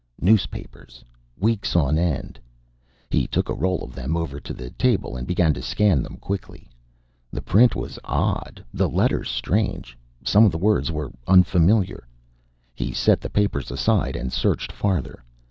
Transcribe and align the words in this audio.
Newspapers 0.19 1.05
weeks 1.37 1.75
on 1.75 1.99
end. 1.99 2.39
He 3.11 3.27
took 3.27 3.49
a 3.49 3.53
roll 3.53 3.83
of 3.83 3.93
them 3.93 4.17
over 4.17 4.39
to 4.39 4.51
the 4.51 4.71
table 4.71 5.15
and 5.15 5.27
began 5.27 5.53
to 5.53 5.61
scan 5.61 6.01
them 6.01 6.17
quickly. 6.17 6.71
The 7.29 7.43
print 7.43 7.75
was 7.75 7.99
odd, 8.03 8.65
the 8.73 8.89
letters 8.89 9.29
strange. 9.29 9.95
Some 10.23 10.43
of 10.43 10.51
the 10.51 10.57
words 10.57 10.91
were 10.91 11.11
unfamiliar. 11.27 12.07
He 12.73 12.93
set 12.93 13.21
the 13.21 13.29
papers 13.29 13.69
aside 13.69 14.15
and 14.15 14.33
searched 14.33 14.71
farther. 14.71 15.23